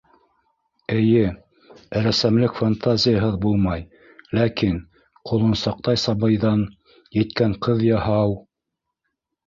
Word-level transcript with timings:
Эйе, 0.93 1.25
рәссамлыҡ 2.07 2.55
фантазияһыҙ 2.63 3.37
булмай, 3.45 3.85
ләкин, 4.41 4.83
ҡолонсаҡтай 5.33 6.05
сабыйҙан 6.09 6.69
еткән 7.23 7.59
ҡыҙ 7.69 7.89
яһау... 7.95 8.39